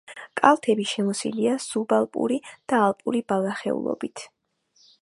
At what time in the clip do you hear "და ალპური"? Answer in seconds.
2.53-3.25